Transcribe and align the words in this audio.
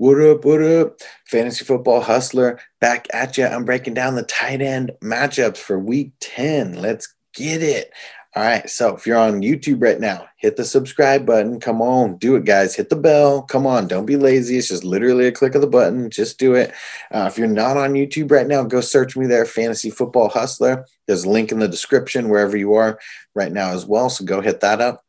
What 0.00 0.18
up, 0.18 0.46
what 0.46 0.62
up? 0.62 1.00
Fantasy 1.26 1.62
Football 1.62 2.00
Hustler 2.00 2.58
back 2.80 3.06
at 3.12 3.36
you. 3.36 3.44
I'm 3.44 3.66
breaking 3.66 3.92
down 3.92 4.14
the 4.14 4.22
tight 4.22 4.62
end 4.62 4.92
matchups 5.02 5.58
for 5.58 5.78
week 5.78 6.12
10. 6.20 6.80
Let's 6.80 7.14
get 7.34 7.62
it. 7.62 7.92
All 8.34 8.42
right. 8.42 8.70
So 8.70 8.96
if 8.96 9.06
you're 9.06 9.18
on 9.18 9.42
YouTube 9.42 9.82
right 9.82 10.00
now, 10.00 10.26
hit 10.38 10.56
the 10.56 10.64
subscribe 10.64 11.26
button. 11.26 11.60
Come 11.60 11.82
on, 11.82 12.16
do 12.16 12.34
it, 12.36 12.46
guys. 12.46 12.74
Hit 12.74 12.88
the 12.88 12.96
bell. 12.96 13.42
Come 13.42 13.66
on. 13.66 13.88
Don't 13.88 14.06
be 14.06 14.16
lazy. 14.16 14.56
It's 14.56 14.68
just 14.68 14.84
literally 14.84 15.26
a 15.26 15.32
click 15.32 15.54
of 15.54 15.60
the 15.60 15.66
button. 15.66 16.08
Just 16.08 16.38
do 16.38 16.54
it. 16.54 16.72
Uh, 17.10 17.28
if 17.30 17.36
you're 17.36 17.46
not 17.46 17.76
on 17.76 17.92
YouTube 17.92 18.30
right 18.30 18.46
now, 18.46 18.62
go 18.62 18.80
search 18.80 19.18
me 19.18 19.26
there, 19.26 19.44
Fantasy 19.44 19.90
Football 19.90 20.30
Hustler. 20.30 20.86
There's 21.08 21.24
a 21.24 21.28
link 21.28 21.52
in 21.52 21.58
the 21.58 21.68
description 21.68 22.30
wherever 22.30 22.56
you 22.56 22.72
are 22.72 22.98
right 23.34 23.52
now 23.52 23.72
as 23.72 23.84
well. 23.84 24.08
So 24.08 24.24
go 24.24 24.40
hit 24.40 24.60
that 24.60 24.80
up 24.80 25.04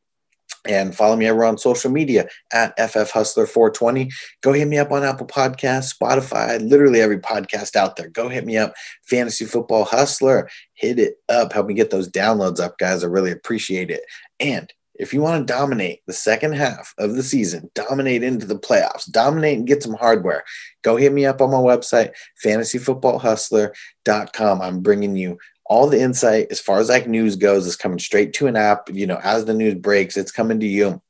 and 0.68 0.96
follow 0.96 1.16
me 1.16 1.30
over 1.30 1.43
on 1.43 1.57
social 1.57 1.91
media 1.91 2.27
at 2.54 2.77
FF 2.77 3.12
Hustler 3.12 3.46
420. 3.46 4.09
Go 4.41 4.54
hit 4.54 4.68
me 4.68 4.77
up 4.77 4.91
on 4.91 5.04
Apple 5.04 5.27
Podcasts, 5.27 5.98
Spotify, 5.98 6.62
literally 6.68 7.02
every 7.02 7.20
podcast 7.20 7.76
out 7.76 7.95
there. 7.95 8.09
Go 8.09 8.30
hit 8.30 8.45
me 8.45 8.58
up, 8.58 8.73
Fantasy 9.04 9.45
Football 9.45 9.85
Hustler. 9.85 10.49
Hit 10.73 10.99
it 10.99 11.16
up. 11.30 11.54
Help 11.54 11.68
me 11.68 11.73
get 11.73 11.90
those 11.90 12.09
downloads 12.09 12.59
up, 12.59 12.77
guys. 12.77 13.04
I 13.04 13.08
really 13.08 13.32
appreciate 13.32 13.90
it. 13.90 14.04
And 14.40 14.71
if 14.95 15.13
you 15.13 15.21
want 15.21 15.48
to 15.48 15.54
dominate 15.54 16.02
the 16.05 16.13
second 16.13 16.54
half 16.54 16.93
of 16.99 17.16
the 17.16 17.23
season, 17.23 17.71
dominate 17.73 18.21
into 18.21 18.46
the 18.46 18.59
playoffs, 18.59 19.09
dominate 19.09 19.57
and 19.57 19.66
get 19.66 19.82
some 19.82 19.96
hardware, 19.96 20.43
go 20.84 20.96
hit 20.96 21.12
me 21.12 21.26
up 21.26 21.41
on 21.41 21.49
my 21.49 21.57
website, 21.57 22.12
fantasyfootballhustler.com. 22.46 24.62
I'm 24.62 24.82
bringing 24.82 25.16
you 25.16 25.40
all 25.71 25.88
the 25.88 26.02
insight 26.02 26.48
as 26.52 26.59
far 26.59 26.81
as 26.81 26.89
like 26.89 27.07
news 27.07 27.38
goes 27.38 27.66
is 27.66 27.77
coming 27.77 27.98
straight 27.98 28.34
to 28.34 28.45
an 28.45 28.57
app. 28.57 28.89
You 28.91 29.07
know, 29.07 29.21
as 29.23 29.45
the 29.45 29.53
news 29.53 29.75
breaks, 29.75 30.17
it's 30.17 30.29
coming 30.29 30.59
to 30.59 30.67
you 30.67 31.02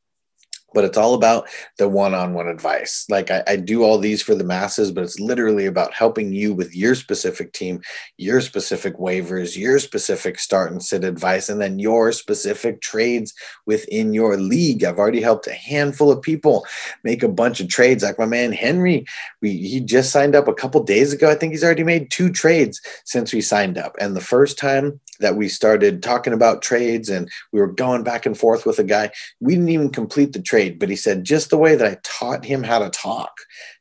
but 0.73 0.83
it's 0.83 0.97
all 0.97 1.13
about 1.13 1.47
the 1.77 1.87
one-on-one 1.87 2.47
advice. 2.47 3.05
Like 3.09 3.31
I, 3.31 3.43
I, 3.47 3.55
do 3.55 3.83
all 3.83 3.97
these 3.97 4.21
for 4.21 4.33
the 4.33 4.43
masses 4.43 4.91
but 4.91 5.03
it's 5.03 5.19
literally 5.19 5.65
about 5.65 5.93
helping 5.93 6.33
you 6.33 6.53
with 6.53 6.75
your 6.75 6.95
specific 6.95 7.53
team 7.53 7.81
your 8.17 8.41
specific 8.41 8.97
waivers 8.97 9.55
your 9.55 9.77
specific 9.77 10.39
start 10.39 10.71
and 10.71 10.81
sit 10.81 11.03
advice 11.03 11.47
and 11.47 11.61
then 11.61 11.77
your 11.77 12.11
specific 12.11 12.81
trades 12.81 13.33
within 13.65 14.13
your 14.13 14.37
league. 14.37 14.83
I've 14.83 14.97
already 14.97 15.21
helped 15.21 15.47
a 15.47 15.53
handful 15.53 16.11
of 16.11 16.21
people 16.21 16.65
make 17.03 17.23
a 17.23 17.27
bunch 17.27 17.59
of 17.59 17.69
trades. 17.69 18.03
Like 18.03 18.17
my 18.17 18.25
man 18.25 18.51
henry 18.51 19.05
we, 19.41 19.57
he 19.57 19.79
just 19.79 20.11
signed 20.11 20.35
up 20.35 20.47
a 20.47 20.53
couple 20.53 20.83
days 20.83 21.13
ago. 21.13 21.29
I 21.29 21.35
think 21.35 21.51
he's 21.53 21.63
already 21.63 21.83
made 21.83 22.09
two 22.09 22.31
trades 22.31 22.81
since 23.05 23.33
we 23.33 23.41
signed 23.41 23.77
up. 23.77 23.95
And 23.99 24.15
the 24.15 24.21
first 24.21 24.57
time 24.57 24.99
that 25.21 25.35
we 25.35 25.47
started 25.47 26.03
talking 26.03 26.33
about 26.33 26.61
trades 26.61 27.09
and 27.09 27.29
we 27.51 27.59
were 27.59 27.71
going 27.71 28.03
back 28.03 28.25
and 28.25 28.37
forth 28.37 28.65
with 28.65 28.79
a 28.79 28.83
guy. 28.83 29.11
We 29.39 29.53
didn't 29.53 29.69
even 29.69 29.89
complete 29.89 30.33
the 30.33 30.41
trade, 30.41 30.79
but 30.79 30.89
he 30.89 30.95
said 30.95 31.23
just 31.23 31.49
the 31.49 31.57
way 31.57 31.75
that 31.75 31.87
I 31.87 31.97
taught 32.03 32.45
him 32.45 32.63
how 32.63 32.79
to 32.79 32.89
talk 32.89 33.31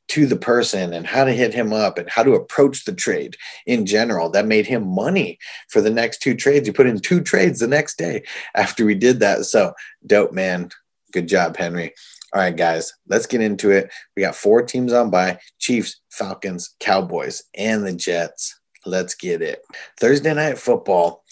to 0.08 0.26
the 0.26 0.36
person 0.36 0.92
and 0.92 1.06
how 1.06 1.24
to 1.24 1.32
hit 1.32 1.54
him 1.54 1.72
up 1.72 1.96
and 1.96 2.10
how 2.10 2.22
to 2.22 2.34
approach 2.34 2.84
the 2.84 2.92
trade 2.92 3.36
in 3.66 3.86
general. 3.86 4.28
That 4.28 4.46
made 4.46 4.66
him 4.66 4.86
money 4.86 5.38
for 5.68 5.80
the 5.80 5.90
next 5.90 6.20
two 6.20 6.34
trades. 6.34 6.66
He 6.66 6.72
put 6.72 6.88
in 6.88 6.98
two 6.98 7.20
trades 7.20 7.60
the 7.60 7.68
next 7.68 7.96
day 7.96 8.24
after 8.56 8.84
we 8.84 8.94
did 8.94 9.20
that. 9.20 9.44
So 9.44 9.72
dope, 10.06 10.32
man. 10.32 10.70
Good 11.12 11.28
job, 11.28 11.56
Henry. 11.56 11.94
All 12.32 12.40
right, 12.40 12.56
guys, 12.56 12.94
let's 13.08 13.26
get 13.26 13.40
into 13.40 13.70
it. 13.70 13.90
We 14.16 14.22
got 14.22 14.36
four 14.36 14.62
teams 14.62 14.92
on 14.92 15.10
by 15.10 15.40
Chiefs, 15.58 16.00
Falcons, 16.10 16.76
Cowboys, 16.78 17.42
and 17.54 17.84
the 17.84 17.92
Jets. 17.92 18.59
Let's 18.86 19.14
get 19.14 19.42
it. 19.42 19.62
Thursday 19.98 20.34
night 20.34 20.58
football. 20.58 21.24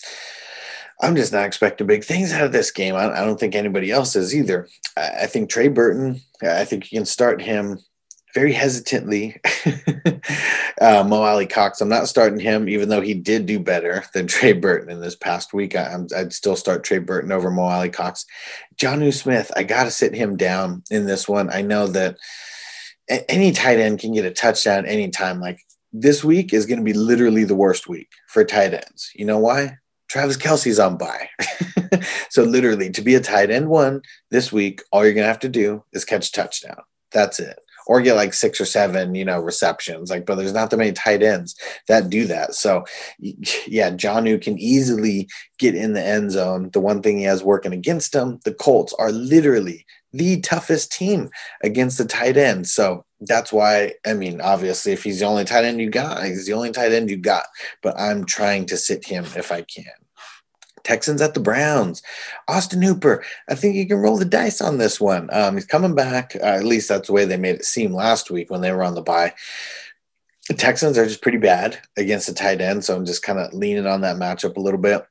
I'm 1.01 1.15
just 1.15 1.33
not 1.33 1.47
expecting 1.47 1.87
big 1.87 2.05
things 2.05 2.33
out 2.33 2.45
of 2.45 2.53
this 2.53 2.71
game. 2.71 2.97
I, 2.97 3.25
don't 3.25 3.39
think 3.39 3.55
anybody 3.55 3.91
else 3.91 4.17
is 4.17 4.35
either. 4.35 4.69
I, 4.97 5.27
think 5.27 5.49
Trey 5.49 5.69
Burton, 5.69 6.21
I 6.43 6.65
think 6.65 6.91
you 6.91 6.99
can 6.99 7.07
start 7.07 7.41
him 7.41 7.79
very 8.35 8.53
hesitantly. 8.53 9.41
uh, 10.81 11.05
Mo 11.07 11.23
Alie-Cox, 11.23 11.81
I'm 11.81 11.89
not 11.89 12.09
starting 12.09 12.41
him, 12.41 12.69
even 12.69 12.89
though 12.89 13.01
he 13.01 13.15
did 13.15 13.47
do 13.47 13.61
better 13.61 14.05
than 14.13 14.27
Trey 14.29 14.53
Burton 14.53 14.91
in 14.91 15.01
this 15.01 15.15
past 15.15 15.55
week. 15.55 15.77
I, 15.77 15.97
would 15.97 16.33
still 16.33 16.57
start 16.57 16.83
Trey 16.83 16.98
Burton 16.98 17.31
over 17.31 17.51
Mo 17.51 17.63
Alie-Cox. 17.63 18.27
Jonnu 18.77 19.14
Smith, 19.14 19.53
I 19.57 19.63
got 19.63 19.85
to 19.85 19.91
sit 19.92 20.14
him 20.14 20.37
down 20.37 20.83
in 20.91 21.07
this 21.07 21.29
one. 21.29 21.48
I 21.48 21.63
know 21.63 21.87
that 21.87 22.17
any 23.29 23.53
tight 23.53 23.79
end 23.79 24.01
can 24.01 24.13
get 24.13 24.25
a 24.25 24.31
touchdown 24.31 24.85
anytime. 24.85 25.41
Like 25.41 25.61
this 25.93 26.23
week 26.23 26.53
is 26.53 26.67
going 26.67 26.79
to 26.79 26.85
be 26.85 26.93
literally 26.93 27.45
the 27.45 27.55
worst 27.55 27.89
week 27.89 28.09
for 28.29 28.45
tight 28.45 28.75
ends. 28.75 29.11
You 29.15 29.25
know 29.25 29.39
why? 29.39 29.79
Travis 30.09 30.37
Kelce's 30.37 30.79
on 30.79 30.97
bye. 30.97 31.29
so 32.31 32.43
literally 32.43 32.91
to 32.91 33.03
be 33.03 33.15
a 33.15 33.21
tight 33.21 33.51
end 33.51 33.69
one 33.69 34.01
this 34.31 34.53
week, 34.53 34.83
all 34.91 35.05
you're 35.05 35.15
going 35.15 35.25
to 35.25 35.29
have 35.29 35.39
to 35.41 35.49
do 35.49 35.85
is 35.93 36.05
catch 36.05 36.33
touchdown. 36.33 36.81
That's 37.13 37.41
it. 37.41 37.59
Or 37.89 38.03
get 38.03 38.15
like 38.15 38.35
six 38.35 38.61
or 38.61 38.67
seven, 38.67 39.15
you 39.15 39.25
know, 39.25 39.41
receptions. 39.41 40.11
Like, 40.11 40.27
but 40.27 40.37
there's 40.37 40.53
not 40.53 40.71
that 40.71 40.77
many 40.77 40.93
tight 40.93 41.23
ends 41.23 41.57
that 41.89 42.11
do 42.11 42.27
that. 42.27 42.55
So, 42.55 42.85
yeah, 43.19 43.91
Jonnu 43.91 44.41
can 44.41 44.59
easily 44.59 45.27
get 45.59 45.75
in 45.75 45.95
the 45.95 46.05
end 46.05 46.31
zone. 46.31 46.71
The 46.73 46.81
one 46.81 47.03
thing 47.03 47.19
he 47.19 47.25
has 47.25 47.43
working 47.43 47.73
against 47.73 48.15
him, 48.15 48.41
the 48.45 48.53
Colts 48.53 48.95
are 48.99 49.11
literally 49.11 49.87
the 50.13 50.41
toughest 50.41 50.93
team 50.93 51.31
against 51.63 51.99
the 51.99 52.05
tight 52.05 52.37
end. 52.37 52.67
So 52.67 53.05
that's 53.21 53.53
why, 53.53 53.95
I 54.07 54.15
mean, 54.15 54.41
obviously, 54.41 54.93
if 54.93 55.03
he's 55.03 55.20
the 55.20 55.27
only 55.27 55.45
tight 55.45 55.65
end 55.65 55.81
you 55.81 55.91
got, 55.91 56.25
he's 56.25 56.47
the 56.47 56.53
only 56.53 56.70
tight 56.70 56.93
end 56.93 57.11
you 57.11 57.17
got. 57.17 57.47
But 57.83 57.99
I'm 57.99 58.25
trying 58.25 58.67
to 58.67 58.77
sit 58.77 59.05
him 59.05 59.25
if 59.37 59.51
I 59.51 59.63
can. 59.63 59.85
Texans 60.84 61.20
at 61.20 61.34
the 61.34 61.40
Browns. 61.40 62.02
Austin 62.46 62.83
Hooper, 62.83 63.24
I 63.48 63.55
think 63.55 63.77
you 63.77 63.86
can 63.86 63.98
roll 63.98 64.16
the 64.16 64.24
dice 64.24 64.61
on 64.61 64.78
this 64.78 65.00
one. 65.00 65.28
Um, 65.33 65.55
he's 65.55 65.66
coming 65.66 65.94
back. 65.94 66.36
Uh, 66.36 66.44
at 66.44 66.64
least 66.64 66.89
that's 66.89 67.08
the 67.08 67.12
way 67.12 67.24
they 67.24 67.36
made 67.36 67.56
it 67.56 67.64
seem 67.64 67.92
last 67.92 68.30
week 68.30 68.50
when 68.50 68.61
they 68.61 68.72
were 68.72 68.83
on 68.83 68.94
the 68.94 69.02
bye. 69.02 69.34
The 70.48 70.55
Texans 70.55 70.96
are 70.96 71.06
just 71.06 71.22
pretty 71.22 71.39
bad 71.39 71.78
against 71.96 72.27
the 72.27 72.33
tight 72.33 72.61
end, 72.61 72.84
so 72.84 72.96
I'm 72.96 73.05
just 73.05 73.22
kind 73.22 73.39
of 73.39 73.52
leaning 73.52 73.86
on 73.86 74.00
that 74.00 74.16
matchup 74.16 74.56
a 74.56 74.61
little 74.61 74.80
bit. 74.80 75.06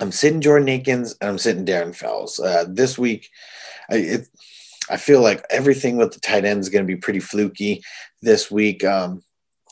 I'm 0.00 0.12
sitting 0.12 0.40
Jordan 0.40 0.68
Akins 0.68 1.16
and 1.20 1.30
I'm 1.30 1.38
sitting 1.38 1.64
Darren 1.64 1.94
Fells. 1.94 2.38
Uh, 2.40 2.64
this 2.68 2.98
week, 2.98 3.30
I, 3.90 3.96
it, 3.96 4.28
I 4.90 4.96
feel 4.96 5.22
like 5.22 5.44
everything 5.50 5.96
with 5.96 6.12
the 6.12 6.20
tight 6.20 6.44
end 6.44 6.60
is 6.60 6.68
going 6.68 6.84
to 6.84 6.92
be 6.92 7.00
pretty 7.00 7.20
fluky 7.20 7.82
this 8.20 8.50
week. 8.50 8.84
Um, 8.84 9.22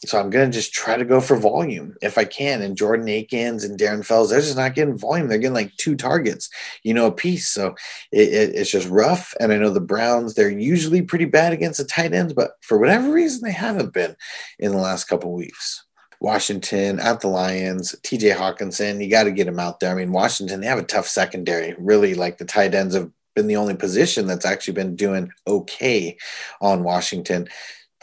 so 0.05 0.19
I'm 0.19 0.31
going 0.31 0.51
to 0.51 0.55
just 0.55 0.73
try 0.73 0.97
to 0.97 1.05
go 1.05 1.21
for 1.21 1.37
volume 1.37 1.95
if 2.03 2.19
I 2.19 2.25
can. 2.25 2.61
And 2.61 2.77
Jordan 2.77 3.09
Akins 3.09 3.63
and 3.63 3.79
Darren 3.79 4.05
Fells, 4.05 4.31
they're 4.31 4.41
just 4.41 4.57
not 4.57 4.75
getting 4.75 4.99
volume. 4.99 5.29
They're 5.29 5.39
getting 5.39 5.55
like 5.55 5.77
two 5.77 5.95
targets, 5.95 6.51
you 6.83 6.93
know, 6.93 7.07
a 7.07 7.13
piece. 7.13 7.49
So 7.49 7.77
it, 8.11 8.29
it, 8.29 8.55
it's 8.55 8.71
just 8.71 8.89
rough. 8.89 9.33
And 9.39 9.53
I 9.53 9.59
know 9.59 9.71
the 9.71 9.81
Browns, 9.81 10.35
they're 10.35 10.51
usually 10.51 11.03
pretty 11.03 11.27
bad 11.27 11.53
against 11.53 11.79
the 11.79 11.85
tight 11.85 12.13
ends, 12.13 12.33
but 12.33 12.53
for 12.63 12.79
whatever 12.79 13.13
reason, 13.13 13.43
they 13.43 13.53
haven't 13.53 13.93
been 13.93 14.17
in 14.59 14.73
the 14.73 14.79
last 14.79 15.05
couple 15.05 15.33
weeks. 15.33 15.85
Washington 16.21 17.01
at 17.01 17.21
the 17.21 17.29
Lions, 17.29 17.97
TJ 18.03 18.37
Hockenson, 18.37 19.03
you 19.03 19.11
got 19.11 19.25
to 19.25 19.33
get 19.33 19.49
him 19.49 19.59
out 19.59 19.81
there. 19.81 19.91
I 19.91 19.95
mean, 19.95 20.13
Washington, 20.13 20.61
they 20.61 20.69
have 20.69 20.79
a 20.79 20.85
tough 20.85 21.09
secondary. 21.09 21.75
Really, 21.79 22.15
like 22.15 22.39
the 22.39 22.45
tight 22.45 22.75
ends 22.75 22.95
have 22.95 23.11
been 23.35 23.49
the 23.49 23.57
only 23.57 23.75
position 23.75 24.27
that's 24.27 24.45
actually 24.45 24.75
been 24.75 24.95
doing 24.95 25.31
okay 25.47 26.17
on 26.61 26.85
Washington. 26.85 27.49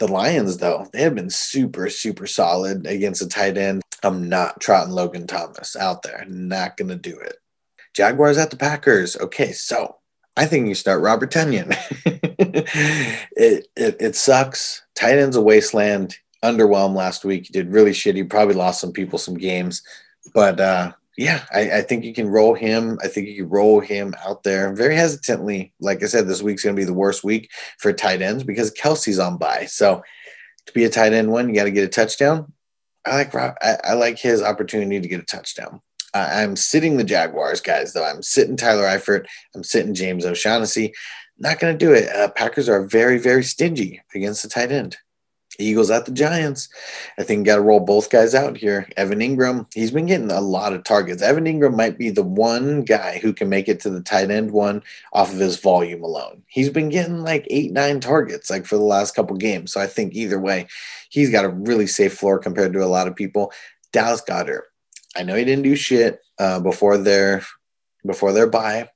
The 0.00 0.08
Lions, 0.08 0.56
though, 0.56 0.88
they 0.92 1.02
have 1.02 1.14
been 1.14 1.28
super, 1.28 1.90
super 1.90 2.26
solid 2.26 2.86
against 2.86 3.20
the 3.20 3.28
tight 3.28 3.58
end. 3.58 3.82
I'm 4.02 4.30
not 4.30 4.58
trotting 4.58 4.94
Logan 4.94 5.26
Thomas 5.26 5.76
out 5.76 6.02
there. 6.02 6.24
Not 6.26 6.78
going 6.78 6.88
to 6.88 6.96
do 6.96 7.18
it. 7.18 7.36
Jaguars 7.94 8.38
at 8.38 8.50
the 8.50 8.56
Packers. 8.56 9.14
Okay, 9.16 9.52
so 9.52 9.96
I 10.38 10.46
think 10.46 10.68
you 10.68 10.74
start 10.74 11.02
Robert 11.02 11.30
Tonyan. 11.30 11.76
it, 13.36 13.66
it, 13.76 13.96
it 14.00 14.16
sucks. 14.16 14.82
Tight 14.94 15.18
end's 15.18 15.36
a 15.36 15.42
wasteland 15.42 16.16
underwhelmed 16.42 16.94
last 16.94 17.22
week. 17.22 17.48
He 17.48 17.52
did 17.52 17.70
really 17.70 17.92
shitty. 17.92 18.30
Probably 18.30 18.54
lost 18.54 18.80
some 18.80 18.92
people 18.92 19.18
some 19.18 19.36
games, 19.36 19.82
but 20.32 20.60
uh, 20.60 20.92
yeah, 21.20 21.44
I, 21.52 21.70
I, 21.70 21.82
think 21.82 22.06
you 22.06 22.14
can 22.14 22.28
roll 22.28 22.54
him. 22.54 22.98
I 23.04 23.08
think 23.08 23.28
you 23.28 23.42
can 23.42 23.50
roll 23.50 23.80
him 23.80 24.14
out 24.26 24.42
there 24.42 24.72
very 24.72 24.96
hesitantly. 24.96 25.74
Like 25.78 26.02
I 26.02 26.06
said, 26.06 26.26
this 26.26 26.40
week's 26.40 26.64
going 26.64 26.74
to 26.74 26.80
be 26.80 26.86
the 26.86 26.94
worst 26.94 27.22
week 27.22 27.50
for 27.76 27.92
tight 27.92 28.22
ends 28.22 28.42
because 28.42 28.72
Kelce's 28.72 29.18
on 29.18 29.36
bye. 29.36 29.66
So 29.66 30.02
to 30.64 30.72
be 30.72 30.84
a 30.84 30.88
tight 30.88 31.12
end 31.12 31.30
one, 31.30 31.50
you 31.50 31.54
got 31.54 31.64
to 31.64 31.70
get 31.70 31.84
a 31.84 31.88
touchdown. 31.88 32.54
I 33.04 33.16
like 33.16 33.34
I, 33.34 33.76
I, 33.84 33.92
like 33.92 34.18
his 34.18 34.40
opportunity 34.40 34.98
to 34.98 35.08
get 35.08 35.20
a 35.20 35.26
touchdown. 35.26 35.82
Uh, 36.14 36.26
I'm 36.32 36.56
sitting 36.56 36.96
the 36.96 37.04
Jaguars 37.04 37.60
guys 37.60 37.92
though. 37.92 38.04
I'm 38.04 38.22
sitting 38.22 38.56
Tyler 38.56 38.84
Eifert. 38.84 39.26
I'm 39.54 39.62
sitting 39.62 39.92
James 39.92 40.24
O'Shaughnessy. 40.24 40.94
Not 41.36 41.58
going 41.58 41.76
to 41.76 41.86
do 41.86 41.92
it. 41.92 42.08
Uh, 42.08 42.28
Packers 42.28 42.68
are 42.70 42.86
very 42.86 43.18
very 43.18 43.44
stingy 43.44 44.00
against 44.14 44.42
the 44.42 44.48
tight 44.48 44.72
end. 44.72 44.96
Eagles 45.64 45.90
at 45.90 46.06
the 46.06 46.12
Giants. 46.12 46.68
I 47.18 47.22
think 47.22 47.46
got 47.46 47.56
to 47.56 47.62
roll 47.62 47.80
both 47.80 48.10
guys 48.10 48.34
out 48.34 48.56
here. 48.56 48.88
Evan 48.96 49.20
Engram, 49.20 49.66
he's 49.74 49.90
been 49.90 50.06
getting 50.06 50.30
a 50.30 50.40
lot 50.40 50.72
of 50.72 50.84
targets. 50.84 51.22
Evan 51.22 51.44
Engram 51.44 51.76
might 51.76 51.98
be 51.98 52.10
the 52.10 52.22
one 52.22 52.82
guy 52.82 53.18
who 53.18 53.32
can 53.32 53.48
make 53.48 53.68
it 53.68 53.80
to 53.80 53.90
the 53.90 54.02
tight 54.02 54.30
end 54.30 54.50
one 54.52 54.82
off 55.12 55.32
of 55.32 55.38
his 55.38 55.58
volume 55.58 56.02
alone. 56.02 56.42
He's 56.48 56.70
been 56.70 56.88
getting 56.88 57.22
like 57.22 57.46
eight, 57.50 57.72
nine 57.72 58.00
targets 58.00 58.50
like 58.50 58.66
for 58.66 58.76
the 58.76 58.82
last 58.82 59.14
couple 59.14 59.36
games. 59.36 59.72
So 59.72 59.80
I 59.80 59.86
think 59.86 60.14
either 60.14 60.40
way, 60.40 60.66
he's 61.08 61.30
got 61.30 61.44
a 61.44 61.50
really 61.50 61.86
safe 61.86 62.14
floor 62.14 62.38
compared 62.38 62.72
to 62.72 62.84
a 62.84 62.86
lot 62.86 63.08
of 63.08 63.16
people. 63.16 63.52
Dallas 63.92 64.22
Goedert, 64.22 64.62
I 65.16 65.22
know 65.22 65.34
he 65.34 65.44
didn't 65.44 65.64
do 65.64 65.76
shit 65.76 66.20
uh, 66.38 66.60
before 66.60 66.96
their 66.96 67.44
before 68.06 68.32
their 68.32 68.48
bye, 68.48 68.88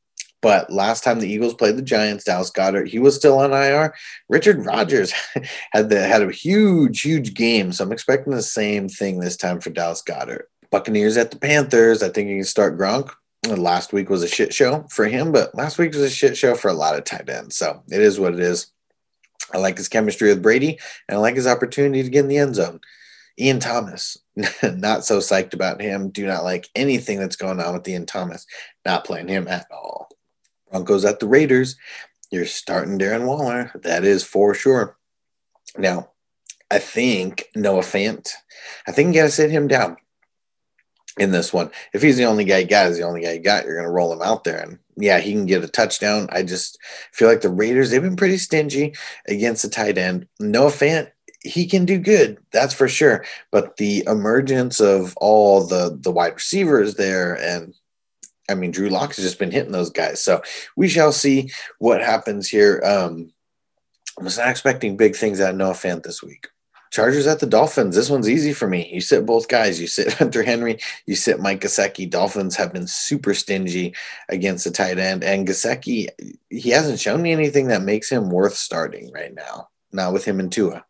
But 0.45 0.71
last 0.71 1.03
time 1.03 1.21
the 1.21 1.33
Eagles 1.33 1.55
played 1.55 1.79
the 1.79 1.83
Giants, 1.83 2.25
Dallas 2.25 2.51
Goedert, 2.51 2.89
he 2.89 2.99
was 2.99 3.17
still 3.17 3.39
on 3.39 3.55
IR. 3.55 3.95
Richard 4.29 4.67
Rodgers 4.67 5.11
had 5.73 5.89
the 5.89 6.07
had 6.07 6.21
a 6.21 6.31
huge, 6.31 7.01
huge 7.01 7.33
game. 7.33 7.73
So 7.73 7.83
I'm 7.83 7.93
expecting 7.93 8.35
the 8.35 8.43
same 8.43 8.91
thing 8.91 9.21
this 9.21 9.39
time 9.39 9.59
for 9.59 9.71
Dallas 9.71 10.03
Goedert. 10.03 10.51
Buccaneers 10.71 11.17
at 11.17 11.31
the 11.31 11.39
Panthers. 11.39 12.03
I 12.03 12.11
think 12.11 12.29
you 12.29 12.37
can 12.37 12.45
start 12.45 12.77
Gronk. 12.77 13.11
Last 13.47 13.95
week 13.95 14.11
was 14.11 14.23
a 14.23 14.29
shit 14.29 14.53
show 14.53 14.87
for 14.91 15.07
him, 15.07 15.33
but 15.33 15.55
last 15.55 15.79
week 15.79 15.95
was 15.95 16.03
a 16.03 16.11
shit 16.11 16.37
show 16.37 16.55
for 16.55 16.69
a 16.69 16.75
lot 16.75 16.95
of 16.95 17.05
tight 17.05 17.31
ends. 17.31 17.57
So 17.57 17.83
it 17.91 18.03
is 18.03 18.21
what 18.21 18.35
it 18.35 18.41
is. 18.41 18.67
I 19.55 19.57
like 19.57 19.79
his 19.79 19.89
chemistry 19.89 20.29
with 20.29 20.43
Brady, 20.43 20.79
and 21.09 21.17
I 21.17 21.21
like 21.23 21.37
his 21.37 21.47
opportunity 21.47 22.03
to 22.03 22.11
get 22.11 22.25
in 22.25 22.29
the 22.29 22.37
end 22.37 22.57
zone. 22.57 22.81
Ian 23.41 23.61
Thomas, 23.61 24.19
not 24.63 25.07
so 25.07 25.21
psyched 25.21 25.55
about 25.55 25.81
him. 25.81 26.11
Do 26.11 26.27
not 26.27 26.45
like 26.45 26.69
anything 26.75 27.19
that's 27.19 27.37
going 27.37 27.61
on 27.61 27.73
with 27.73 27.89
Ian 27.89 28.05
Thomas. 28.05 28.47
Not 28.85 29.07
playing 29.07 29.29
him 29.29 29.49
at 29.49 29.67
all. 29.71 30.11
Broncos 30.75 31.05
at 31.05 31.21
the 31.21 31.29
Raiders. 31.29 31.77
You're 32.33 32.47
starting 32.47 32.99
Darren 32.99 33.27
Waller. 33.27 33.71
That 33.85 34.05
is 34.05 34.25
for 34.25 34.55
sure. 34.55 34.97
Now, 35.79 36.11
I 36.69 36.81
think 36.81 37.49
Noah 37.55 37.83
Fant, 37.83 38.31
I 38.89 38.91
think 38.91 39.15
you 39.15 39.21
got 39.21 39.27
to 39.27 39.31
sit 39.31 39.53
him 39.53 39.69
down 39.69 39.97
in 41.17 41.31
this 41.31 41.53
one. 41.53 41.71
If 41.93 42.03
he's 42.03 42.17
the 42.17 42.25
only 42.25 42.43
guy 42.45 42.59
you 42.59 42.67
got, 42.67 42.89
is 42.89 42.97
the 42.97 43.05
only 43.05 43.23
guy 43.23 43.35
you 43.35 43.41
got, 43.41 43.65
you're 43.65 43.77
going 43.77 43.87
to 43.87 43.93
roll 43.93 44.13
him 44.13 44.23
out 44.23 44.43
there. 44.43 44.59
And 44.59 44.81
yeah, 44.97 45.21
he 45.21 45.31
can 45.31 45.47
get 45.47 45.63
a 45.63 45.69
touchdown. 45.69 46.27
I 46.33 46.43
just 46.43 46.77
feel 47.13 47.29
like 47.29 47.43
the 47.43 47.51
Raiders, 47.51 47.91
they've 47.91 48.03
been 48.03 48.17
pretty 48.17 48.39
stingy 48.39 48.97
against 49.29 49.63
the 49.63 49.69
tight 49.69 49.97
end. 49.97 50.27
Noah 50.41 50.71
Fant, 50.71 51.13
he 51.41 51.67
can 51.69 51.85
do 51.85 51.99
good, 51.99 52.39
that's 52.53 52.75
for 52.75 52.89
sure. 52.89 53.25
But 53.53 53.77
the 53.77 54.03
emergence 54.09 54.81
of 54.81 55.15
all 55.19 55.65
the 55.65 55.97
the 56.01 56.11
wide 56.11 56.35
receivers 56.35 56.95
there, 56.95 57.35
and 57.35 57.75
I 58.49 58.55
mean, 58.55 58.71
Drew 58.71 58.89
Lock 58.89 59.15
has 59.15 59.25
just 59.25 59.39
been 59.39 59.51
hitting 59.51 59.73
those 59.73 59.91
guys. 59.91 60.23
So 60.23 60.43
we 60.77 60.89
shall 60.89 61.13
see 61.13 61.51
what 61.79 62.03
happens 62.03 62.49
here. 62.49 62.83
Um, 62.85 63.33
I 64.19 64.25
was 64.25 64.39
not 64.39 64.49
expecting 64.49 64.97
big 64.97 65.17
things 65.17 65.41
out 65.41 65.51
of 65.51 65.57
Noah 65.57 65.73
Fant 65.73 66.03
this 66.03 66.23
week. 66.23 66.49
Chargers 66.95 67.27
at 67.27 67.41
the 67.41 67.47
Dolphins. 67.47 67.97
This 67.97 68.09
one's 68.09 68.29
easy 68.29 68.53
for 68.53 68.69
me. 68.69 68.89
You 68.93 69.01
sit 69.01 69.27
both 69.27 69.49
guys. 69.49 69.81
You 69.81 69.89
sit 69.89 70.13
Hunter 70.19 70.45
Henry. 70.45 70.79
You 71.07 71.17
sit 71.17 71.41
Mike 71.41 71.61
Gesicki. 71.61 72.09
Dolphins 72.09 72.55
have 72.55 72.73
been 72.73 72.87
super 72.87 73.35
stingy 73.35 73.97
against 74.29 74.65
the 74.65 74.71
tight 74.71 75.01
end, 75.01 75.25
and 75.25 75.49
Gesicki, 75.49 76.07
he 76.51 76.71
hasn't 76.71 77.01
shown 77.01 77.21
me 77.21 77.33
anything 77.33 77.67
that 77.69 77.83
makes 77.83 78.09
him 78.09 78.31
worth 78.31 78.55
starting 78.55 79.11
right 79.13 79.35
now. 79.35 79.71
Not 79.91 80.13
with 80.13 80.25
him 80.25 80.39
and 80.39 80.53
Tua. 80.53 80.85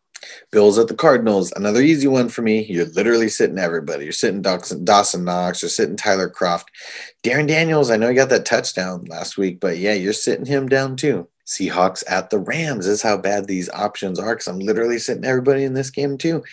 Bills 0.51 0.77
at 0.77 0.87
the 0.87 0.95
Cardinals. 0.95 1.51
Another 1.55 1.81
easy 1.81 2.07
one 2.07 2.29
for 2.29 2.41
me. 2.41 2.65
You're 2.65 2.85
literally 2.87 3.29
sitting 3.29 3.57
everybody. 3.57 4.03
You're 4.03 4.13
sitting 4.13 4.41
Dawson, 4.41 4.85
Dawson 4.85 5.23
Knox. 5.23 5.61
You're 5.61 5.69
sitting 5.69 5.97
Tyler 5.97 6.29
Kroft. 6.29 6.65
Darrell 7.23 7.47
Daniels. 7.47 7.91
I 7.91 7.97
know 7.97 8.09
he 8.09 8.15
got 8.15 8.29
that 8.29 8.45
touchdown 8.45 9.05
last 9.05 9.37
week, 9.37 9.59
but 9.59 9.77
yeah, 9.77 9.93
you're 9.93 10.13
sitting 10.13 10.45
him 10.45 10.67
down 10.67 10.95
too. 10.95 11.27
Seahawks 11.45 12.03
at 12.07 12.29
the 12.29 12.39
Rams. 12.39 12.87
Is 12.87 13.01
how 13.01 13.17
bad 13.17 13.47
these 13.47 13.69
options 13.69 14.19
are 14.19 14.35
because 14.35 14.47
I'm 14.47 14.59
literally 14.59 14.97
sitting 14.99 15.25
everybody 15.25 15.63
in 15.63 15.73
this 15.73 15.89
game 15.89 16.17
too. 16.17 16.43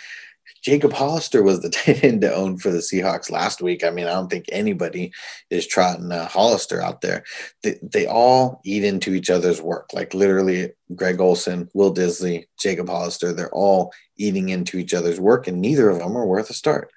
Jacob 0.63 0.93
Hollister 0.93 1.43
was 1.43 1.61
the 1.61 1.71
tight 1.71 2.05
end 2.05 2.21
to 2.23 2.35
own 2.35 2.59
for 2.59 2.71
the 2.71 2.79
Seahawks 2.79 3.31
last 3.31 3.63
week. 3.63 3.85
I 3.85 3.91
mean, 3.91 4.07
I 4.07 4.13
don't 4.13 4.31
think 4.31 4.47
anybody 4.51 5.13
is 5.51 5.67
trotting 5.67 6.13
uh, 6.13 6.29
Hollister 6.29 6.81
out 6.81 7.01
there. 7.01 7.25
They, 7.63 7.79
they 7.83 8.07
all 8.07 8.61
eat 8.65 8.85
into 8.85 9.15
each 9.15 9.31
other's 9.31 9.61
work. 9.61 9.91
Like 9.93 10.15
literally, 10.15 10.73
Greg 10.95 11.21
Olsen, 11.21 11.69
Will 11.75 11.95
Dissly, 11.95 12.47
Jacob 12.61 12.89
Hollister, 12.89 13.33
they're 13.33 13.55
all 13.55 13.93
eating 14.17 14.51
into 14.51 14.79
each 14.79 14.95
other's 14.95 15.21
work, 15.21 15.47
and 15.47 15.61
neither 15.61 15.89
of 15.91 15.99
them 15.99 16.17
are 16.17 16.27
worth 16.27 16.51
a 16.51 16.55
start. 16.55 16.93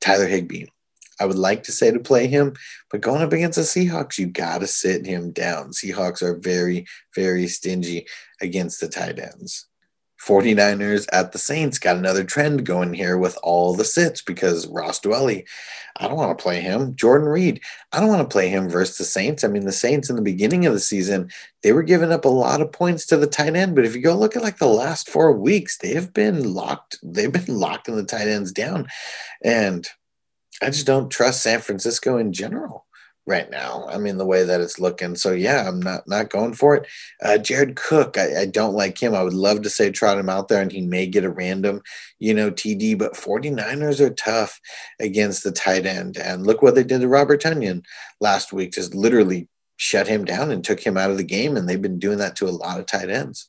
Tyler 0.00 0.26
Higbee, 0.26 0.66
I 1.20 1.26
would 1.26 1.38
like 1.38 1.62
to 1.64 1.72
say 1.72 1.90
to 1.92 2.00
play 2.00 2.26
him, 2.26 2.54
but 2.90 3.00
going 3.00 3.22
up 3.22 3.32
against 3.32 3.56
the 3.56 3.62
Seahawks, 3.62 4.18
you 4.18 4.26
got 4.26 4.58
to 4.58 4.66
sit 4.66 5.06
him 5.06 5.30
down. 5.30 5.70
Seahawks 5.70 6.20
are 6.20 6.36
very, 6.36 6.86
very 7.14 7.46
stingy 7.46 8.06
against 8.40 8.80
the 8.80 8.88
tight 8.88 9.20
ends. 9.20 9.68
49ers 10.26 11.06
at 11.12 11.32
the 11.32 11.38
Saints 11.38 11.78
got 11.78 11.96
another 11.96 12.22
trend 12.22 12.64
going 12.64 12.94
here 12.94 13.18
with 13.18 13.36
all 13.42 13.74
the 13.74 13.84
sits 13.84 14.22
because 14.22 14.68
Ross 14.68 15.00
Dwelley, 15.00 15.44
I 15.96 16.06
don't 16.06 16.16
want 16.16 16.36
to 16.36 16.42
play 16.42 16.60
him. 16.60 16.94
Jordan 16.94 17.28
Reed, 17.28 17.60
I 17.92 17.98
don't 17.98 18.08
want 18.08 18.22
to 18.22 18.32
play 18.32 18.48
him 18.48 18.68
versus 18.68 18.98
the 18.98 19.04
Saints. 19.04 19.42
I 19.42 19.48
mean, 19.48 19.64
the 19.64 19.72
Saints 19.72 20.08
in 20.08 20.16
the 20.16 20.22
beginning 20.22 20.64
of 20.64 20.74
the 20.74 20.80
season, 20.80 21.28
they 21.62 21.72
were 21.72 21.82
giving 21.82 22.12
up 22.12 22.24
a 22.24 22.28
lot 22.28 22.60
of 22.60 22.70
points 22.70 23.04
to 23.06 23.16
the 23.16 23.26
tight 23.26 23.56
end. 23.56 23.74
But 23.74 23.84
if 23.84 23.96
you 23.96 24.00
go 24.00 24.16
look 24.16 24.36
at 24.36 24.42
like 24.42 24.58
the 24.58 24.66
last 24.66 25.10
four 25.10 25.32
weeks, 25.32 25.78
they 25.78 25.94
have 25.94 26.14
been 26.14 26.54
locked, 26.54 26.98
they've 27.02 27.32
been 27.32 27.46
locking 27.58 27.96
the 27.96 28.04
tight 28.04 28.28
ends 28.28 28.52
down. 28.52 28.86
And 29.42 29.88
I 30.62 30.66
just 30.66 30.86
don't 30.86 31.10
trust 31.10 31.42
San 31.42 31.60
Francisco 31.60 32.16
in 32.16 32.32
general 32.32 32.86
right 33.26 33.50
now. 33.50 33.86
I 33.88 33.98
mean, 33.98 34.16
the 34.16 34.26
way 34.26 34.44
that 34.44 34.60
it's 34.60 34.80
looking. 34.80 35.14
So 35.14 35.32
yeah, 35.32 35.68
I'm 35.68 35.80
not 35.80 36.08
not 36.08 36.30
going 36.30 36.54
for 36.54 36.76
it. 36.76 36.86
Uh, 37.22 37.38
Jared 37.38 37.76
Cook, 37.76 38.18
I, 38.18 38.42
I, 38.42 38.46
don't 38.46 38.74
like 38.74 39.00
him. 39.00 39.14
I 39.14 39.22
would 39.22 39.32
love 39.32 39.62
to 39.62 39.70
say 39.70 39.90
trot 39.90 40.18
him 40.18 40.28
out 40.28 40.48
there 40.48 40.60
and 40.60 40.72
he 40.72 40.80
may 40.80 41.06
get 41.06 41.24
a 41.24 41.30
random, 41.30 41.82
you 42.18 42.34
know, 42.34 42.50
TD, 42.50 42.98
but 42.98 43.14
49ers 43.14 44.00
are 44.00 44.10
tough 44.10 44.60
against 45.00 45.44
the 45.44 45.52
tight 45.52 45.86
end. 45.86 46.16
And 46.16 46.46
look 46.46 46.62
what 46.62 46.74
they 46.74 46.84
did 46.84 47.00
to 47.00 47.08
Robert 47.08 47.42
Tonyan 47.42 47.84
last 48.20 48.52
week, 48.52 48.72
just 48.72 48.94
literally 48.94 49.48
shut 49.76 50.08
him 50.08 50.24
down 50.24 50.50
and 50.50 50.64
took 50.64 50.80
him 50.80 50.96
out 50.96 51.10
of 51.10 51.16
the 51.16 51.24
game. 51.24 51.56
And 51.56 51.68
they've 51.68 51.80
been 51.80 51.98
doing 51.98 52.18
that 52.18 52.36
to 52.36 52.48
a 52.48 52.50
lot 52.50 52.80
of 52.80 52.86
tight 52.86 53.10
ends. 53.10 53.48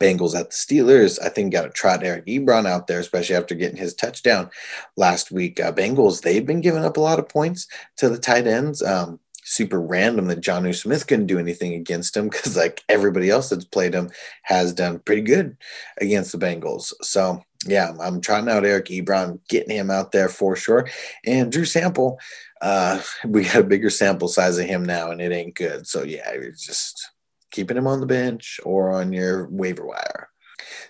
Bengals 0.00 0.38
at 0.38 0.50
the 0.50 0.54
Steelers. 0.54 1.18
I 1.22 1.28
think 1.28 1.52
got 1.52 1.62
to 1.62 1.70
trot 1.70 2.04
Eric 2.04 2.26
Ebron 2.26 2.66
out 2.66 2.86
there, 2.86 3.00
especially 3.00 3.36
after 3.36 3.54
getting 3.54 3.76
his 3.76 3.94
touchdown 3.94 4.50
last 4.96 5.30
week. 5.30 5.60
Uh, 5.60 5.72
Bengals, 5.72 6.22
they've 6.22 6.46
been 6.46 6.60
giving 6.60 6.84
up 6.84 6.96
a 6.96 7.00
lot 7.00 7.18
of 7.18 7.28
points 7.28 7.66
to 7.96 8.08
the 8.08 8.18
tight 8.18 8.46
ends. 8.46 8.82
Um, 8.82 9.20
super 9.48 9.80
random 9.80 10.26
that 10.26 10.42
Jonnu 10.42 10.74
Smith 10.74 11.06
couldn't 11.06 11.26
do 11.26 11.38
anything 11.38 11.72
against 11.72 12.16
him 12.16 12.28
because 12.28 12.56
like 12.56 12.84
everybody 12.88 13.30
else 13.30 13.48
that's 13.48 13.64
played 13.64 13.94
him 13.94 14.10
has 14.42 14.74
done 14.74 14.98
pretty 14.98 15.22
good 15.22 15.56
against 15.98 16.32
the 16.32 16.38
Bengals. 16.38 16.92
So 17.00 17.42
yeah, 17.66 17.92
I'm 18.00 18.20
trying 18.20 18.48
out 18.48 18.66
Eric 18.66 18.86
Ebron, 18.86 19.40
getting 19.48 19.74
him 19.74 19.90
out 19.90 20.12
there 20.12 20.28
for 20.28 20.54
sure. 20.54 20.88
And 21.24 21.50
Drew 21.50 21.64
Sample, 21.64 22.18
uh, 22.60 23.00
we 23.24 23.44
got 23.44 23.56
a 23.56 23.64
bigger 23.64 23.90
sample 23.90 24.28
size 24.28 24.58
of 24.58 24.66
him 24.66 24.84
now, 24.84 25.10
and 25.10 25.20
it 25.20 25.32
ain't 25.32 25.54
good. 25.54 25.86
So 25.86 26.02
yeah, 26.02 26.30
it's 26.30 26.64
just 26.64 27.10
keeping 27.50 27.76
him 27.76 27.86
on 27.86 28.00
the 28.00 28.06
bench 28.06 28.60
or 28.64 28.90
on 28.90 29.12
your 29.12 29.48
waiver 29.48 29.86
wire. 29.86 30.28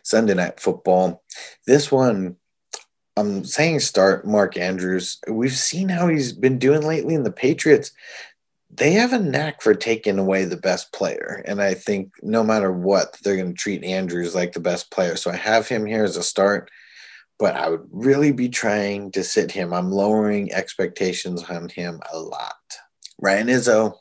Sunday 0.02 0.34
night 0.34 0.60
football. 0.60 1.22
This 1.66 1.92
one, 1.92 2.36
I'm 3.16 3.44
saying 3.44 3.80
start 3.80 4.26
Mark 4.26 4.56
Andrews. 4.56 5.18
We've 5.28 5.52
seen 5.56 5.88
how 5.88 6.08
he's 6.08 6.32
been 6.32 6.58
doing 6.58 6.82
lately 6.82 7.14
in 7.14 7.24
the 7.24 7.32
Patriots. 7.32 7.90
They 8.70 8.92
have 8.92 9.12
a 9.12 9.18
knack 9.18 9.60
for 9.60 9.74
taking 9.74 10.18
away 10.18 10.44
the 10.44 10.56
best 10.56 10.92
player. 10.92 11.42
And 11.46 11.60
I 11.60 11.74
think 11.74 12.12
no 12.22 12.44
matter 12.44 12.70
what, 12.70 13.16
they're 13.22 13.36
going 13.36 13.54
to 13.54 13.58
treat 13.58 13.82
Andrews 13.82 14.34
like 14.34 14.52
the 14.52 14.60
best 14.60 14.90
player. 14.90 15.16
So 15.16 15.30
I 15.30 15.36
have 15.36 15.66
him 15.66 15.84
here 15.84 16.04
as 16.04 16.16
a 16.16 16.22
start, 16.22 16.70
but 17.38 17.56
I 17.56 17.68
would 17.70 17.88
really 17.90 18.30
be 18.30 18.48
trying 18.48 19.10
to 19.12 19.24
sit 19.24 19.50
him. 19.50 19.72
I'm 19.72 19.90
lowering 19.90 20.52
expectations 20.52 21.42
on 21.44 21.70
him 21.70 22.00
a 22.12 22.18
lot. 22.18 22.77
Ryan 23.20 23.48
Izzo. 23.48 23.94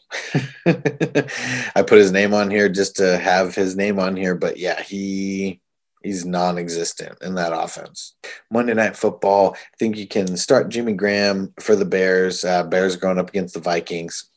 I 1.75 1.81
put 1.81 1.97
his 1.97 2.11
name 2.11 2.33
on 2.33 2.51
here 2.51 2.69
just 2.69 2.97
to 2.97 3.17
have 3.17 3.55
his 3.55 3.75
name 3.75 3.99
on 3.99 4.15
here, 4.15 4.35
but 4.35 4.57
yeah, 4.57 4.81
he 4.81 5.59
he's 6.03 6.25
non-existent 6.25 7.17
in 7.21 7.35
that 7.35 7.53
offense. 7.53 8.15
Monday 8.51 8.73
Night 8.73 8.95
Football. 8.95 9.55
I 9.55 9.77
think 9.79 9.97
you 9.97 10.07
can 10.07 10.37
start 10.37 10.69
Jimmy 10.69 10.93
Graham 10.93 11.53
for 11.59 11.75
the 11.75 11.85
Bears. 11.85 12.45
Uh, 12.45 12.63
Bears 12.63 12.95
going 12.95 13.17
up 13.17 13.29
against 13.29 13.55
the 13.55 13.59
Vikings. 13.59 14.29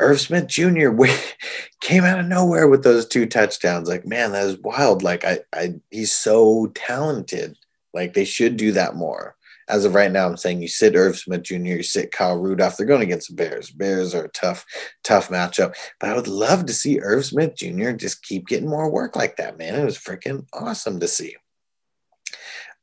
Irv 0.00 0.20
Smith 0.20 0.48
Jr. 0.48 0.90
came 1.80 2.04
out 2.04 2.18
of 2.18 2.26
nowhere 2.26 2.66
with 2.66 2.82
those 2.82 3.06
two 3.06 3.26
touchdowns. 3.26 3.88
Like, 3.88 4.06
man, 4.06 4.32
that 4.32 4.46
is 4.46 4.58
wild. 4.58 5.02
Like, 5.02 5.24
I, 5.24 5.40
I, 5.52 5.74
he's 5.90 6.12
so 6.12 6.72
talented. 6.74 7.56
Like, 7.92 8.14
they 8.14 8.24
should 8.24 8.56
do 8.56 8.72
that 8.72 8.96
more 8.96 9.36
as 9.68 9.84
of 9.84 9.94
right 9.94 10.10
now, 10.10 10.26
I'm 10.26 10.36
saying 10.36 10.62
you 10.62 10.68
sit 10.68 10.96
Irv 10.96 11.16
Smith 11.16 11.42
Jr., 11.42 11.54
you 11.54 11.82
sit 11.82 12.12
Kyle 12.12 12.38
Rudolph. 12.38 12.76
They're 12.76 12.86
going 12.86 13.02
against 13.02 13.28
the 13.28 13.34
Bears. 13.34 13.70
Bears 13.70 14.14
are 14.14 14.24
a 14.24 14.30
tough, 14.30 14.64
tough 15.02 15.28
matchup. 15.28 15.74
But 16.00 16.10
I 16.10 16.14
would 16.14 16.28
love 16.28 16.66
to 16.66 16.72
see 16.72 17.00
Irv 17.00 17.24
Smith 17.24 17.56
Jr. 17.56 17.92
just 17.92 18.22
keep 18.22 18.46
getting 18.46 18.68
more 18.68 18.90
work 18.90 19.16
like 19.16 19.36
that, 19.36 19.58
man. 19.58 19.74
It 19.74 19.84
was 19.84 19.98
freaking 19.98 20.46
awesome 20.52 21.00
to 21.00 21.08
see. 21.08 21.36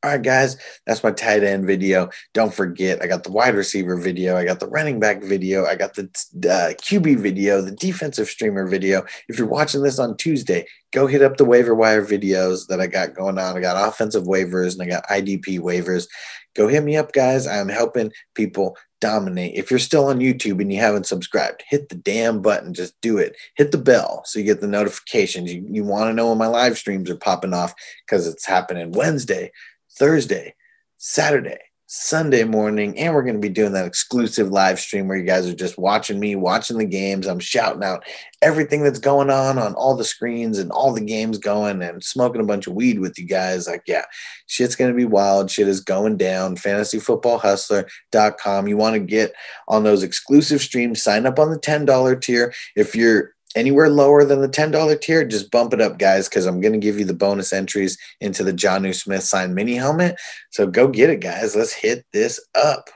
All 0.04 0.10
right, 0.10 0.20
guys, 0.20 0.56
that's 0.84 1.04
my 1.04 1.12
tight 1.12 1.44
end 1.44 1.64
video. 1.64 2.10
Don't 2.34 2.52
forget, 2.52 3.00
I 3.00 3.06
got 3.06 3.22
the 3.22 3.30
wide 3.30 3.54
receiver 3.54 3.96
video, 3.96 4.36
I 4.36 4.44
got 4.44 4.58
the 4.58 4.66
running 4.66 4.98
back 4.98 5.22
video, 5.22 5.64
I 5.64 5.76
got 5.76 5.94
the 5.94 6.02
uh, 6.02 6.74
QB 6.74 7.20
video, 7.20 7.62
the 7.62 7.70
defensive 7.70 8.26
streamer 8.26 8.66
video. 8.66 9.04
If 9.28 9.38
you're 9.38 9.46
watching 9.46 9.84
this 9.84 10.00
on 10.00 10.16
Tuesday, 10.16 10.66
go 10.92 11.06
hit 11.06 11.22
up 11.22 11.36
the 11.36 11.44
waiver 11.44 11.76
wire 11.76 12.04
videos 12.04 12.66
that 12.66 12.80
I 12.80 12.88
got 12.88 13.14
going 13.14 13.38
on. 13.38 13.56
I 13.56 13.60
got 13.60 13.88
offensive 13.88 14.24
waivers 14.24 14.72
and 14.72 14.82
I 14.82 14.86
got 14.86 15.06
IDP 15.06 15.60
waivers. 15.60 16.08
Go 16.54 16.68
hit 16.68 16.84
me 16.84 16.96
up, 16.96 17.12
guys. 17.12 17.46
I'm 17.46 17.68
helping 17.68 18.12
people 18.34 18.76
dominate. 19.00 19.54
If 19.54 19.70
you're 19.70 19.80
still 19.80 20.06
on 20.06 20.20
YouTube 20.20 20.60
and 20.60 20.72
you 20.72 20.78
haven't 20.78 21.06
subscribed, 21.06 21.64
hit 21.68 21.88
the 21.88 21.96
damn 21.96 22.40
button. 22.40 22.72
Just 22.72 22.98
do 23.00 23.18
it. 23.18 23.36
Hit 23.56 23.72
the 23.72 23.78
bell 23.78 24.22
so 24.24 24.38
you 24.38 24.44
get 24.44 24.60
the 24.60 24.66
notifications. 24.66 25.52
You, 25.52 25.66
you 25.68 25.84
want 25.84 26.08
to 26.08 26.14
know 26.14 26.28
when 26.28 26.38
my 26.38 26.46
live 26.46 26.78
streams 26.78 27.10
are 27.10 27.16
popping 27.16 27.52
off 27.52 27.74
because 28.06 28.26
it's 28.26 28.46
happening 28.46 28.92
Wednesday, 28.92 29.50
Thursday, 29.98 30.54
Saturday, 30.98 31.58
Sunday 31.94 32.44
morning, 32.44 32.98
and 32.98 33.12
we're 33.12 33.22
going 33.22 33.34
to 33.34 33.38
be 33.38 33.50
doing 33.50 33.72
that 33.72 33.84
exclusive 33.84 34.48
live 34.48 34.80
stream 34.80 35.08
where 35.08 35.18
you 35.18 35.26
guys 35.26 35.46
are 35.46 35.54
just 35.54 35.76
watching 35.76 36.18
me, 36.18 36.34
watching 36.34 36.78
the 36.78 36.86
games. 36.86 37.26
I'm 37.26 37.38
shouting 37.38 37.84
out 37.84 38.02
everything 38.40 38.82
that's 38.82 38.98
going 38.98 39.28
on 39.28 39.58
on 39.58 39.74
all 39.74 39.94
the 39.94 40.02
screens 40.02 40.58
and 40.58 40.72
all 40.72 40.94
the 40.94 41.02
games 41.02 41.36
going 41.36 41.82
and 41.82 42.02
smoking 42.02 42.40
a 42.40 42.44
bunch 42.44 42.66
of 42.66 42.72
weed 42.72 42.98
with 42.98 43.18
you 43.18 43.26
guys. 43.26 43.66
Like, 43.66 43.82
yeah, 43.86 44.06
shit's 44.46 44.74
going 44.74 44.90
to 44.90 44.96
be 44.96 45.04
wild. 45.04 45.50
Shit 45.50 45.68
is 45.68 45.82
going 45.82 46.16
down. 46.16 46.56
FantasyFootballHustler.com. 46.56 48.68
You 48.68 48.78
want 48.78 48.94
to 48.94 49.00
get 49.00 49.34
on 49.68 49.84
those 49.84 50.02
exclusive 50.02 50.62
streams, 50.62 51.02
sign 51.02 51.26
up 51.26 51.38
on 51.38 51.50
the 51.50 51.58
$10 51.58 52.22
tier. 52.22 52.54
If 52.74 52.96
you're 52.96 53.31
anywhere 53.54 53.88
lower 53.88 54.24
than 54.24 54.40
the 54.40 54.48
$10 54.48 55.00
tier, 55.00 55.24
just 55.24 55.50
bump 55.50 55.72
it 55.74 55.80
up, 55.80 55.98
guys, 55.98 56.28
because 56.28 56.46
I'm 56.46 56.60
going 56.60 56.72
to 56.72 56.78
give 56.78 56.98
you 56.98 57.04
the 57.04 57.14
bonus 57.14 57.52
entries 57.52 57.98
into 58.20 58.44
the 58.44 58.52
Jonnu 58.52 58.94
Smith 58.94 59.24
signed 59.24 59.54
mini 59.54 59.74
helmet. 59.74 60.16
So 60.50 60.66
go 60.66 60.88
get 60.88 61.10
it, 61.10 61.20
guys. 61.20 61.56
Let's 61.56 61.72
hit 61.72 62.04
this 62.12 62.40
up. 62.54 62.90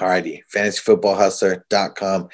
Alrighty, 0.00 0.40
fantasyfootballhustler.com, 0.54 2.28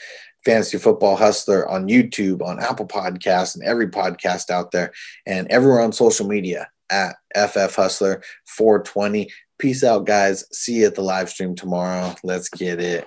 fantasy 0.44 0.78
football 0.78 1.16
hustler 1.16 1.68
on 1.68 1.88
YouTube, 1.88 2.42
on 2.42 2.58
Apple 2.58 2.86
Podcasts, 2.86 3.54
and 3.54 3.64
every 3.64 3.88
podcast 3.88 4.50
out 4.50 4.70
there, 4.70 4.92
and 5.26 5.46
everywhere 5.48 5.80
on 5.80 5.92
social 5.92 6.26
media 6.26 6.68
at 6.90 7.16
FF 7.36 7.74
Hustler 7.74 8.22
420. 8.46 9.30
Peace 9.58 9.84
out, 9.84 10.06
guys. 10.06 10.44
See 10.52 10.76
you 10.80 10.86
at 10.86 10.94
the 10.94 11.02
live 11.02 11.28
stream 11.28 11.54
tomorrow. 11.54 12.14
Let's 12.24 12.48
get 12.48 12.80
it. 12.80 13.06